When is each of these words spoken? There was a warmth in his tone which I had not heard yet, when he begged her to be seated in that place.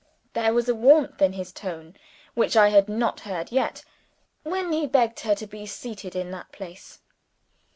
There 0.33 0.51
was 0.55 0.67
a 0.67 0.73
warmth 0.73 1.21
in 1.21 1.33
his 1.33 1.51
tone 1.51 1.95
which 2.33 2.57
I 2.57 2.69
had 2.69 2.89
not 2.89 3.19
heard 3.19 3.51
yet, 3.51 3.83
when 4.41 4.71
he 4.71 4.87
begged 4.87 5.19
her 5.19 5.35
to 5.35 5.45
be 5.45 5.67
seated 5.67 6.15
in 6.15 6.31
that 6.31 6.51
place. 6.51 7.01